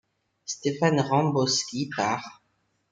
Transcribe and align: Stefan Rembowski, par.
Stefan 0.45 0.99
Rembowski, 0.99 1.87
par. 1.95 2.41